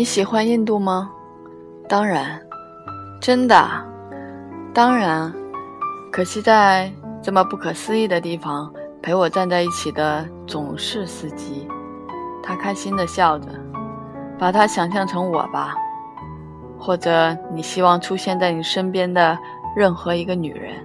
[0.00, 1.10] 你喜欢印度吗？
[1.86, 2.40] 当然，
[3.20, 3.54] 真的，
[4.72, 5.30] 当然。
[6.10, 11.68] 可惜在这么不可思议的地方，陪我站在一起的总是司机。
[12.42, 13.50] 他开心地笑着，
[14.38, 15.74] 把他想象成我吧，
[16.78, 19.38] 或者你希望出现在你身边的
[19.76, 20.76] 任何一个女人。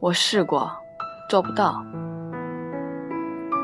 [0.00, 0.70] 我试过，
[1.30, 1.82] 做不到。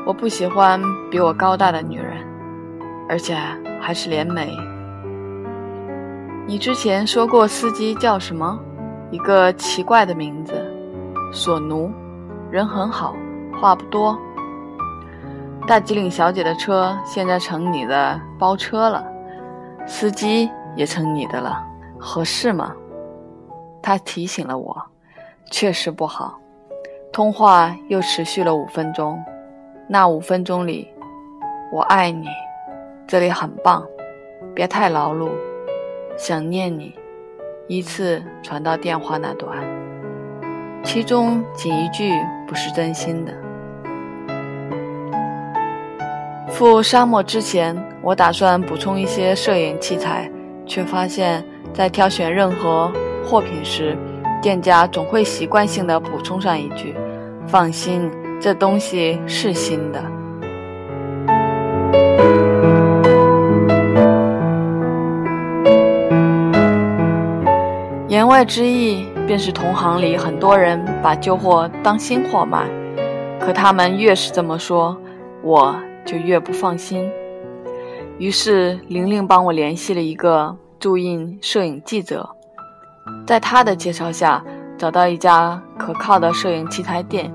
[0.07, 2.17] 我不喜欢比我高大的女人，
[3.11, 3.35] 而且
[3.81, 4.57] 还是联美。
[6.47, 8.57] 你之前说过司机叫什么？
[9.11, 10.53] 一个奇怪的名字，
[11.33, 11.91] 索奴，
[12.49, 13.13] 人很好，
[13.59, 14.17] 话不多。
[15.67, 19.05] 大吉岭小姐的车现在成你的包车了，
[19.85, 21.61] 司机也成你的了，
[21.99, 22.73] 合适吗？
[23.83, 24.81] 他提醒了我，
[25.51, 26.39] 确实不好。
[27.11, 29.21] 通话又持续了五分钟。
[29.89, 30.87] 那五分钟里，
[31.73, 32.25] 我爱你，
[33.11, 33.85] 这里很棒，
[34.55, 35.31] 别太劳碌，
[36.15, 36.95] 想念你，
[37.67, 39.57] 依次传到电话那端，
[40.81, 42.13] 其中仅一句
[42.47, 43.33] 不是真心的。
[46.47, 50.31] 赴沙漠之前，我打算补充一些摄影器材，
[50.65, 52.89] 却发现，在挑选任何
[53.25, 53.97] 货品时，
[54.41, 56.95] 店家总会习惯性的补充上一句
[57.45, 60.01] ：“放心。”这东西是新的。
[68.43, 72.65] 之意便是同行里很多人把旧货当新货卖，
[73.39, 74.97] 可他们越是这么说，
[75.43, 75.75] 我
[76.05, 77.09] 就越不放心。
[78.17, 82.29] 于是玲玲帮我联系了一个驻印摄影记者，
[83.25, 84.43] 在他的介绍下，
[84.77, 87.31] 找到一家可靠的摄影器材店。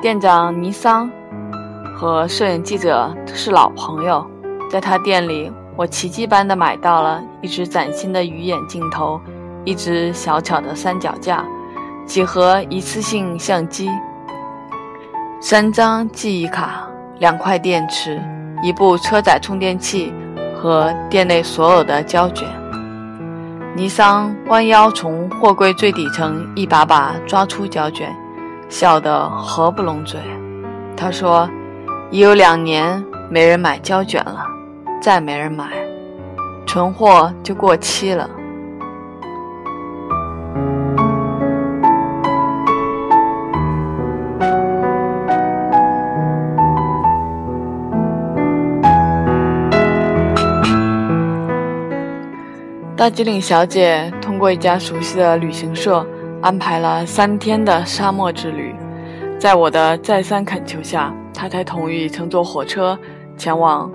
[0.00, 1.10] 店长尼桑
[1.94, 4.26] 和摄影记者是老朋友，
[4.70, 9.20] 在他店里，我奇迹般的买到了一只崭新的鱼眼镜头，
[9.66, 11.44] 一只小巧的三脚架，
[12.06, 13.90] 几盒一次性相机，
[15.40, 16.88] 三张记忆卡，
[17.18, 18.22] 两块电池，
[18.62, 20.14] 一部车载充电器
[20.54, 22.48] 和店内所有的胶卷。
[23.74, 28.10] 尼桑弯腰从货柜最底层一把把抓出胶卷。
[28.68, 30.18] 笑得合不拢嘴，
[30.96, 31.48] 他说
[32.10, 34.44] ：“已有两年没人买胶卷了，
[35.00, 35.68] 再没人买，
[36.66, 38.28] 存货就过期了。”
[52.96, 56.04] 大吉岭小姐通过一家熟悉的旅行社。
[56.42, 58.72] 安排了三天的沙漠之旅，
[59.38, 62.96] 在我的再三恳求下，她才同意乘坐火车
[63.36, 63.90] 前往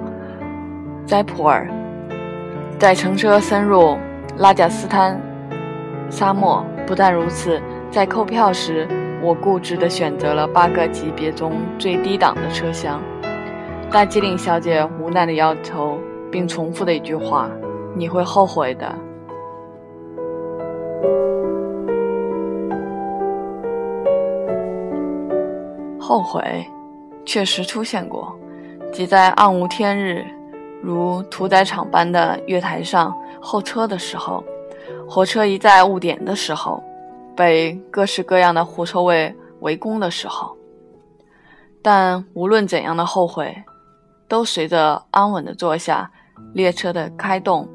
[1.05, 1.69] 斋普尔，
[2.77, 3.95] 再乘车深入
[4.37, 5.19] 拉贾斯坦
[6.09, 6.65] 沙漠。
[6.85, 8.87] 不但如此，在购票时，
[9.21, 12.99] 我固执地选择了八个级别中最低档的车厢。
[13.89, 15.97] 大吉岭小姐无奈地摇头，
[16.29, 17.49] 并重复的一句话
[18.01, 18.91] ：“你会后悔的。”
[26.01, 26.65] 后悔，
[27.23, 28.35] 确实出现过，
[28.91, 30.25] 即在暗无天日，
[30.81, 34.43] 如屠宰场般的月台上候车的时候，
[35.07, 36.83] 火车一再误点的时候，
[37.35, 40.57] 被各式各样的狐臭味围攻的时候。
[41.83, 43.55] 但无论怎样的后悔，
[44.27, 46.09] 都随着安稳的坐下，
[46.53, 47.69] 列车的开动，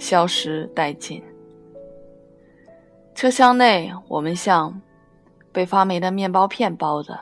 [0.00, 1.22] 消失殆尽。
[3.14, 4.80] 车厢内，我们像
[5.52, 7.16] 被发霉的面包片包着。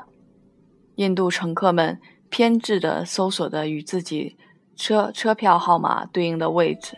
[0.95, 4.37] 印度乘客们偏执地搜索着与自己
[4.77, 6.97] 车车票号码对应的位置，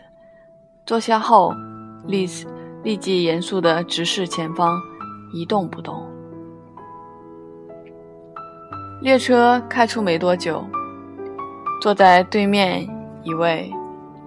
[0.85, 1.53] 坐下后
[2.05, 2.27] 立
[2.83, 4.79] 立即严肃地直视前方，
[5.33, 6.07] 一动不动。
[9.01, 10.63] 列车开出没多久，
[11.81, 12.87] 坐在对面
[13.23, 13.71] 一位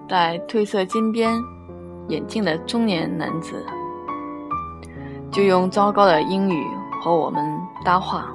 [0.07, 1.33] 戴褪色金边
[2.09, 3.65] 眼镜的中年男子，
[5.31, 6.63] 就用糟糕的英语
[7.01, 7.43] 和我们
[7.83, 8.27] 搭话。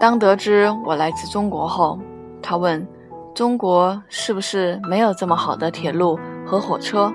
[0.00, 1.98] 当得知我来自中国后，
[2.42, 2.86] 他问
[3.34, 7.12] ：“中国是不是没有这么好的铁路和火车？”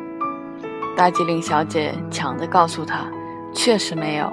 [0.95, 3.05] 大吉岭小姐抢着告诉他
[3.53, 4.31] ：“确实没有。”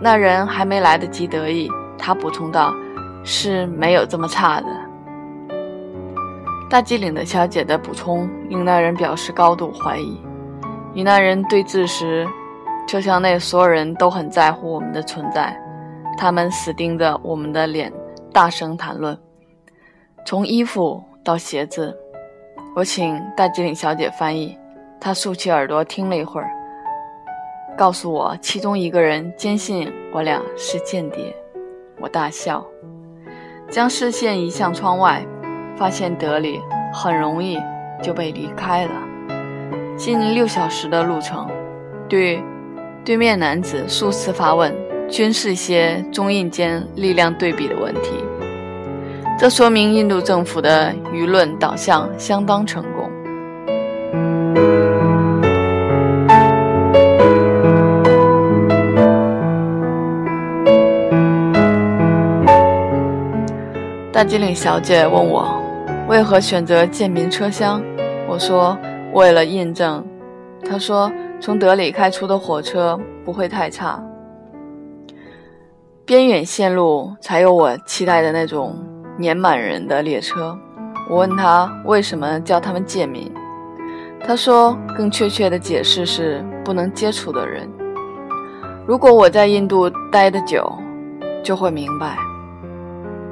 [0.00, 2.74] 那人还没来得及得意，他补充道
[3.24, 4.66] ：“是没有这么差的。”
[6.70, 10.20] 大吉岭的小姐的补充令那人表示高度怀疑。
[10.92, 12.28] 与那人对峙时，
[12.86, 15.58] 车厢内所有人都很在乎我们的存在。
[16.18, 17.90] 他们死盯着我们的脸，
[18.34, 19.16] 大声谈论，
[20.26, 21.96] 从衣服到鞋子，
[22.74, 24.58] 我请大吉岭小姐翻译，
[25.00, 26.50] 她竖起耳朵听了一会儿，
[27.78, 31.34] 告诉我其中一个人坚信我俩是间谍。
[32.00, 32.66] 我大笑，
[33.70, 35.24] 将视线移向窗外，
[35.78, 36.60] 发现德里
[36.92, 37.56] 很容易
[38.02, 38.90] 就被离开了。
[39.96, 41.46] 近六小时的路程，
[42.08, 42.42] 对
[43.04, 44.74] 对面男子数次发问，
[45.08, 48.10] 均是些中印间力量对比的问题。
[49.38, 53.08] 这说明印度政府的舆论导向相当成功。
[64.12, 65.57] 大吉岭小姐问我
[66.08, 67.82] 为何选择贱民车厢，
[68.26, 68.76] 我说
[69.12, 70.02] 为了印证。
[70.64, 74.02] 他说从德里开出的火车不会太差，
[76.06, 78.74] 边远线路才有我期待的那种
[79.18, 80.58] 年满人的列车。
[81.10, 83.30] 我问他为什么叫他们贱民，
[84.26, 87.68] 他说更确切的解释是不能接触的人。
[88.86, 90.72] 如果我在印度待得久，
[91.42, 92.16] 就会明白。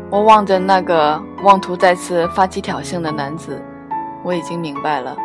[0.09, 3.61] 我望着那个妄图再次发起挑衅的男子，
[4.23, 5.17] 我已经明白了。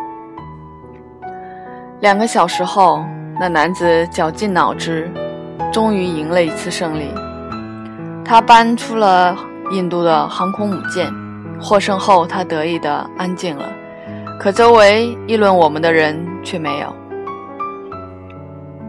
[1.99, 3.05] 两个小时后，
[3.39, 5.11] 那男子绞尽脑汁，
[5.71, 7.13] 终于赢了一次胜利。
[8.25, 9.37] 他搬出了
[9.71, 11.13] 印度的航空母舰，
[11.61, 13.69] 获胜后他得意的安静了，
[14.39, 16.91] 可周围议论我们的人却没有。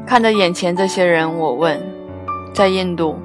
[0.07, 1.79] 看着眼前这些人，我问：
[2.55, 3.19] 在印度，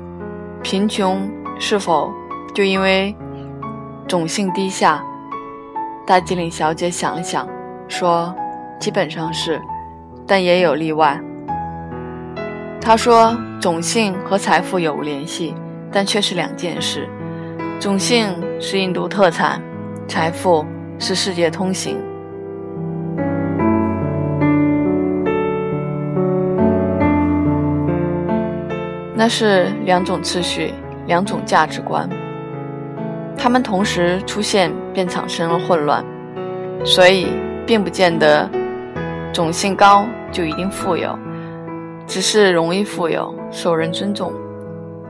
[0.62, 1.30] 贫穷
[1.60, 2.12] 是否？
[2.58, 3.16] 就因为
[4.08, 5.06] 种姓低下，
[6.08, 7.48] 大吉岭小姐想了想，
[7.88, 8.34] 说
[8.82, 9.62] ：“基本上是，
[10.26, 11.22] 但也有例外。”
[12.82, 15.54] 她说：“种姓和财富有无联系，
[15.92, 17.08] 但却是两件事。
[17.80, 18.28] 种姓
[18.60, 19.62] 是印度特产，
[20.08, 20.66] 财富
[20.98, 21.96] 是世界通行，
[29.14, 30.74] 那是两种次序，
[31.06, 32.10] 两种价值观。”
[33.38, 36.04] 他们同时出现，便产生了混乱，
[36.84, 37.28] 所以
[37.66, 38.50] 并不见得
[39.32, 41.18] 种姓高就一定富有，
[42.08, 44.34] 只是容易富有，受人尊重。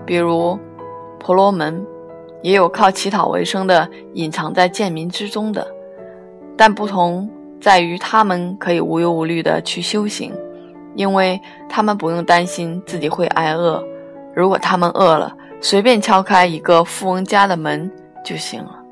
[0.06, 0.60] 比如
[1.20, 1.84] 婆罗门，
[2.42, 5.66] 也有靠乞讨为生的隐藏在贱民之中的，
[6.56, 7.28] 但不同
[7.60, 10.32] 在于他们可以无忧无虑地去修行，
[10.96, 13.84] 因为他们不用担心自己会挨饿。
[14.36, 17.90] 如果他们饿了，随便敲开一个富翁家的门。
[18.28, 18.84] 就行了。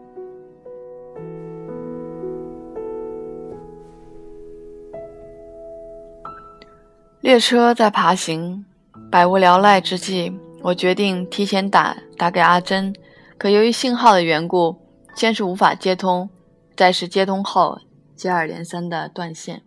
[7.20, 8.66] 列车在爬行，
[9.12, 12.96] 百无聊赖之际，我决定提前打打给阿珍，
[13.38, 14.78] 可由于信号的缘故，
[15.16, 16.30] 先是无法接通，
[16.78, 17.80] 再是接通后
[18.16, 19.64] 接二连三的断线。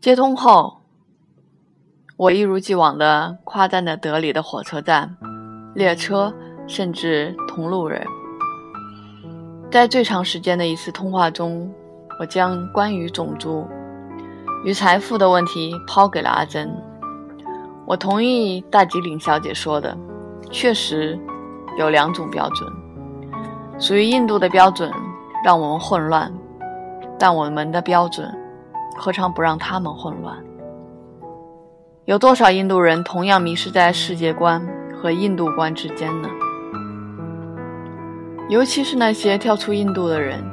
[0.00, 0.80] 接通后，
[2.16, 5.16] 我一如既往的夸赞着德里的火车站、
[5.76, 6.34] 列车。
[6.70, 8.00] 甚至同路人，
[9.72, 11.68] 在最长时间的一次通话中，
[12.20, 13.66] 我将关于种族
[14.64, 16.72] 与财富的问题抛给了阿珍。
[17.86, 19.98] 我同意大吉岭小姐说的，
[20.52, 21.18] 确实
[21.76, 22.72] 有两种标准，
[23.76, 24.92] 属于印度的标准
[25.44, 26.32] 让我们混乱，
[27.18, 28.32] 但我们的标准
[28.96, 30.36] 何尝不让他们混乱？
[32.04, 36.28] 有多少印度人同样迷失在世界观和印度观之间呢？
[38.50, 40.44] 尤其是那些跳出印度的人。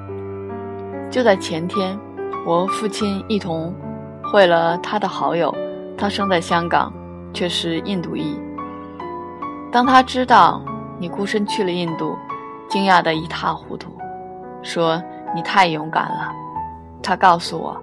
[1.10, 2.00] 就在前天，
[2.46, 3.74] 我和父亲一同
[4.32, 5.54] 会了他的好友，
[5.98, 6.94] 他生在香港，
[7.34, 8.40] 却是印度裔。
[9.72, 10.62] 当他知道
[11.00, 12.16] 你孤身去了印度，
[12.70, 13.92] 惊讶得一塌糊涂，
[14.62, 15.02] 说
[15.34, 16.32] ：“你太勇敢了。”
[17.02, 17.76] 他告诉我，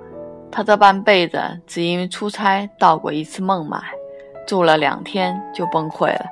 [0.48, 3.82] 他这半辈子只因为出差到过一次孟买，
[4.46, 6.24] 住了两天就崩溃了。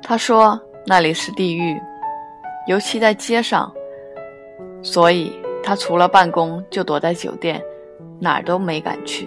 [0.00, 1.76] 他说那里是地狱。
[2.70, 3.68] 尤其在街上，
[4.80, 7.60] 所以他除了办公就躲在酒店，
[8.20, 9.26] 哪儿都没敢去。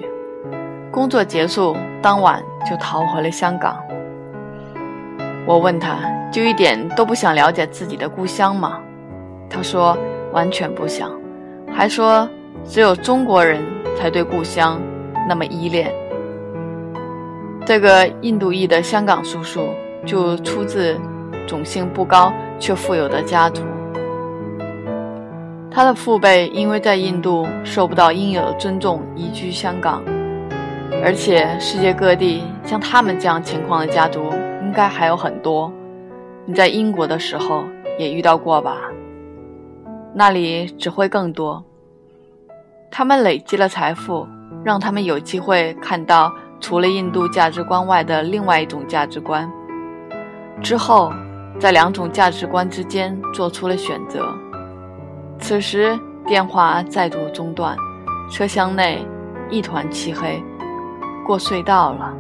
[0.90, 3.78] 工作结束当晚就逃回了香港。
[5.46, 5.98] 我问他，
[6.32, 8.80] 就一点都不想了解自己的故乡吗？
[9.50, 9.98] 他说
[10.32, 11.12] 完全不想，
[11.70, 12.26] 还说
[12.64, 13.62] 只有中国人
[13.98, 14.80] 才对故乡
[15.28, 15.94] 那么依恋。
[17.66, 19.68] 这个印度裔的香港叔叔
[20.06, 20.98] 就出自
[21.46, 22.34] 种姓不高。
[22.64, 23.62] 却富有的家族，
[25.70, 30.02] 他的父辈因为在印度受不到应有的尊重，移居香港。
[31.04, 35.70] 而且世界各地像他们这样情况的家族应该还有很多。
[36.46, 37.66] 你在英国的时候
[38.00, 38.78] 也遇到过吧？
[40.14, 41.62] 那里只会更多。
[42.90, 44.26] 他们累积了财富，
[44.64, 49.52] 让他们有机会看到除了印度价值观外的另外一种价值观。
[50.62, 51.12] 之后，
[51.64, 54.38] 在两种价值观之间做出了选择。
[55.40, 57.74] 此时，电话再度中断，
[58.30, 59.08] 车厢内
[59.50, 60.44] 一团漆黑。
[61.26, 62.14] 过隧道了。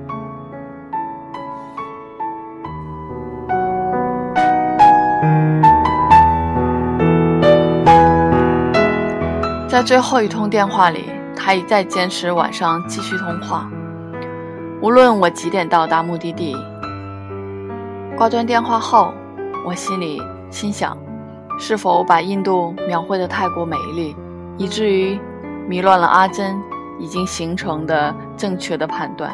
[9.67, 13.69] 在最后一通电话里，他一再坚持晚上继续通话，
[14.81, 16.55] 无论我几点到达目的地。
[18.15, 19.13] 挂断电话后，
[19.65, 20.97] 我心里心想：
[21.59, 24.15] 是否把印度描绘的太过美丽，
[24.57, 25.19] 以至于
[25.67, 26.55] 迷乱了阿珍
[26.99, 29.33] 已经形成的正确的判断？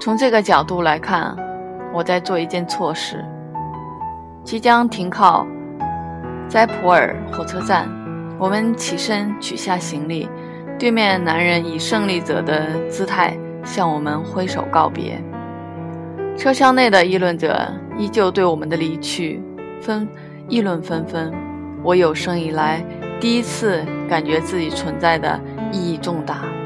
[0.00, 1.36] 从这个角度来看，
[1.92, 3.24] 我在做一件错事。
[4.42, 5.46] 即将停靠
[6.48, 7.88] 在普洱火车站。
[8.36, 10.28] 我们起身取下行李，
[10.76, 15.22] 对面男人以胜利者的姿态向我们挥手告别。
[16.36, 19.40] 车厢内的议论者依旧对我们的离去
[19.80, 20.06] 纷
[20.48, 21.32] 议论纷纷。
[21.82, 22.84] 我有生以来
[23.20, 26.63] 第一次感觉自己存在的意义重大。